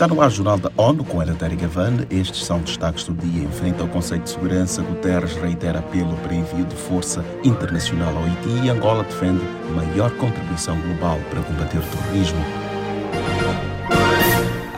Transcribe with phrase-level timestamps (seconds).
[0.00, 2.06] Está no ar o Jornal da ONU com a Eleutéria Gavan.
[2.10, 3.44] Estes são destaques do dia.
[3.44, 8.24] Em frente ao Conselho de Segurança, Guterres reitera apelo para envio de força internacional ao
[8.24, 9.44] Haiti e Angola defende
[9.76, 12.69] maior contribuição global para combater o terrorismo.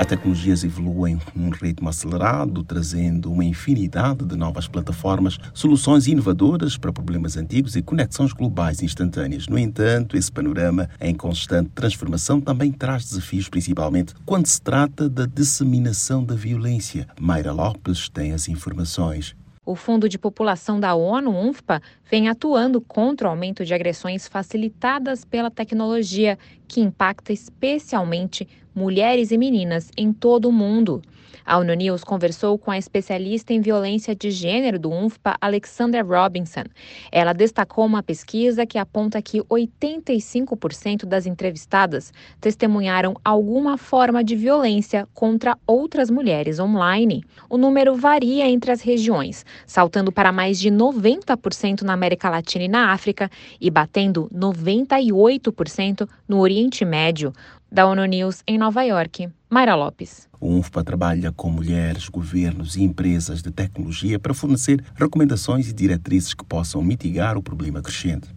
[0.03, 6.93] As tecnologias evoluem num ritmo acelerado, trazendo uma infinidade de novas plataformas, soluções inovadoras para
[6.93, 9.47] problemas antigos e conexões globais instantâneas.
[9.47, 15.25] No entanto, esse panorama em constante transformação também traz desafios, principalmente quando se trata da
[15.25, 17.07] disseminação da violência.
[17.21, 19.37] Mayra Lopes tem as informações.
[19.65, 21.81] O Fundo de População da ONU, UNFPA,
[22.11, 29.39] vem atuando contra o aumento de agressões facilitadas pela tecnologia, que impacta especialmente mulheres e
[29.39, 31.01] meninas em todo o mundo.
[31.45, 36.65] A ONU News conversou com a especialista em violência de gênero do UNFPA, Alexandra Robinson.
[37.11, 45.09] Ela destacou uma pesquisa que aponta que 85% das entrevistadas testemunharam alguma forma de violência
[45.13, 47.25] contra outras mulheres online.
[47.49, 52.69] O número varia entre as regiões, saltando para mais de 90% na América Latina e
[52.69, 53.31] na África
[53.61, 57.33] e batendo 98% no Oriente Médio.
[57.71, 60.31] Da ONU News em Nova York, Mayra Lopes.
[60.41, 66.33] O UNFPA trabalha com mulheres, governos e empresas de tecnologia para fornecer recomendações e diretrizes
[66.33, 68.31] que possam mitigar o problema crescente.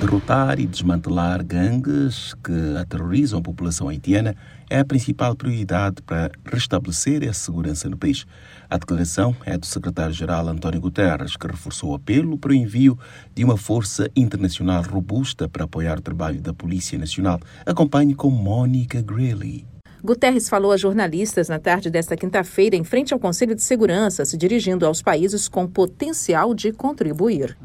[0.00, 4.34] Derrotar e desmantelar gangues que aterrorizam a população haitiana
[4.70, 8.24] é a principal prioridade para restabelecer a segurança no país.
[8.70, 12.98] A declaração é do secretário-geral António Guterres, que reforçou o apelo para o envio
[13.34, 17.38] de uma força internacional robusta para apoiar o trabalho da Polícia Nacional.
[17.66, 19.66] Acompanhe com Mônica Greeley.
[20.02, 24.36] Guterres falou a jornalistas na tarde desta quinta-feira em frente ao Conselho de Segurança, se
[24.36, 27.56] dirigindo aos países com potencial de contribuir.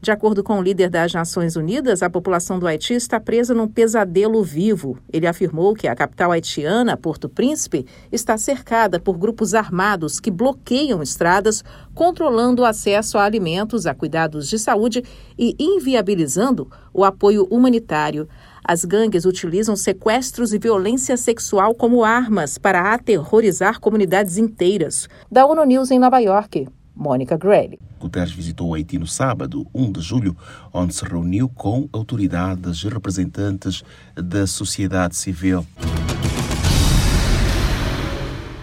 [0.00, 3.66] De acordo com o líder das Nações Unidas, a população do Haiti está presa num
[3.66, 4.98] pesadelo vivo.
[5.12, 11.02] Ele afirmou que a capital haitiana, Porto Príncipe, está cercada por grupos armados que bloqueiam
[11.02, 15.02] estradas, controlando o acesso a alimentos, a cuidados de saúde
[15.36, 18.28] e inviabilizando o apoio humanitário.
[18.64, 25.08] As gangues utilizam sequestros e violência sexual como armas para aterrorizar comunidades inteiras.
[25.30, 27.78] Da ONU News em Nova York, Mônica Grelli.
[28.00, 30.36] Guterres visitou o Haiti no sábado, 1 de julho,
[30.72, 33.82] onde se reuniu com autoridades e representantes
[34.14, 35.66] da sociedade civil.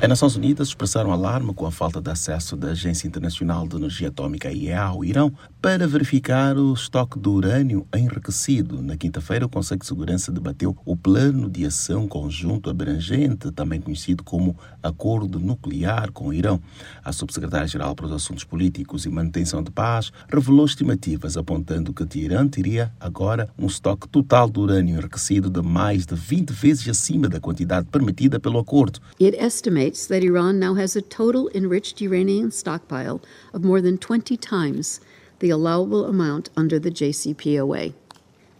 [0.02, 4.08] As Nações Unidas expressaram alarme com a falta de acesso da Agência Internacional de Energia
[4.08, 5.32] Atômica, IEA, ao Irão,
[5.62, 8.82] para verificar o estoque de urânio enriquecido.
[8.82, 14.24] Na quinta-feira, o Conselho de Segurança debateu o Plano de Ação Conjunto Abrangente, também conhecido
[14.24, 16.60] como Acordo Nuclear com o Irão.
[17.06, 22.48] A subsecretária-geral para os Assuntos Políticos e Manutenção de Paz revelou estimativas apontando que Teherã
[22.48, 27.40] teria agora um estoque total de urânio enriquecido de mais de 20 vezes acima da
[27.40, 29.00] quantidade permitida pelo acordo.
[29.20, 29.38] It
[29.92, 33.20] estimates that Iran now has a total enriched uranium stockpile
[33.54, 35.02] of more than 20 times
[35.40, 37.94] the allowable amount under the JCPOA.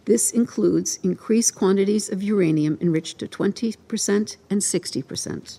[0.04, 5.58] This includes increased quantities of uranium enriched to 20% and 60%.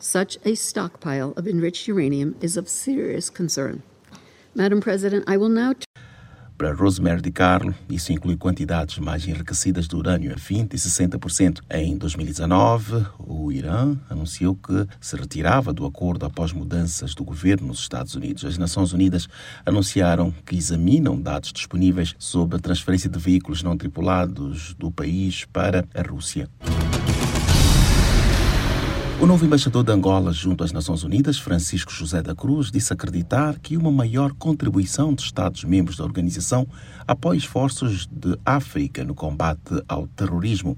[0.00, 3.82] Such a stockpile of enriched uranium is of serious concern.
[4.56, 5.74] Madam President, I will now
[6.56, 11.60] para Rosemary DiCarlo, isso inclui quantidades mais enriquecidas de urânio a 20% e 60%.
[11.70, 17.80] Em 2019, o Irã anunciou que se retirava do acordo após mudanças do governo nos
[17.80, 18.44] Estados Unidos.
[18.44, 19.28] As Nações Unidas
[19.64, 25.86] anunciaram que examinam dados disponíveis sobre a transferência de veículos não tripulados do país para
[25.94, 26.48] a Rússia.
[29.18, 33.58] O novo embaixador de Angola junto às Nações Unidas, Francisco José da Cruz, disse acreditar
[33.58, 36.68] que uma maior contribuição dos Estados-membros da organização
[37.08, 40.76] apoia esforços de África no combate ao terrorismo.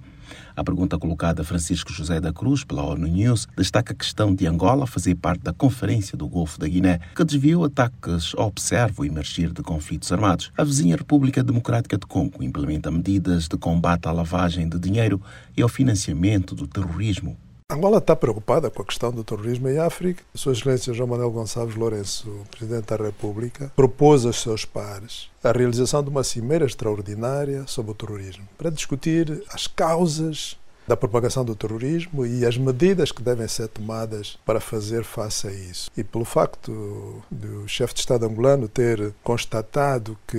[0.55, 4.47] A pergunta colocada a Francisco José da Cruz pela ONU News destaca a questão de
[4.47, 9.53] Angola fazer parte da Conferência do Golfo da Guiné, que desviou ataques ao observo emergir
[9.53, 10.53] de conflitos armados.
[10.57, 15.21] A vizinha República Democrática de Congo implementa medidas de combate à lavagem de dinheiro
[15.57, 17.37] e ao financiamento do terrorismo.
[17.71, 20.25] Angola está preocupada com a questão do terrorismo em África.
[20.35, 26.03] Sua Excelência João Manuel Gonçalves Lourenço, Presidente da República, propôs aos seus pares a realização
[26.03, 30.57] de uma cimeira extraordinária sobre o terrorismo, para discutir as causas
[30.87, 35.53] da propagação do terrorismo e as medidas que devem ser tomadas para fazer face a
[35.53, 35.91] isso.
[35.95, 40.39] E pelo facto do chefe de Estado angolano ter constatado que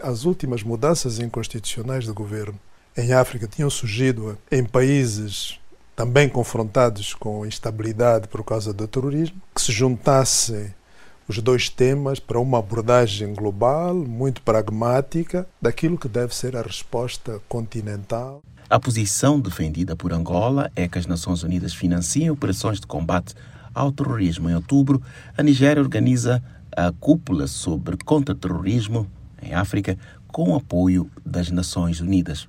[0.00, 2.60] as últimas mudanças inconstitucionais do governo
[2.96, 5.58] em África tinham surgido em países
[5.94, 10.74] também confrontados com instabilidade por causa do terrorismo, que se juntasse
[11.26, 17.40] os dois temas para uma abordagem global, muito pragmática, daquilo que deve ser a resposta
[17.48, 18.42] continental.
[18.68, 23.34] A posição defendida por Angola é que as Nações Unidas financiem operações de combate
[23.74, 24.50] ao terrorismo.
[24.50, 25.02] Em outubro,
[25.36, 26.42] a Nigéria organiza
[26.76, 29.06] a cúpula sobre contra-terrorismo
[29.42, 32.48] em África com apoio das Nações Unidas.